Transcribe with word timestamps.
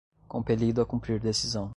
compelido 0.27 0.81
a 0.81 0.85
cumprir 0.87 1.19
decisão 1.19 1.69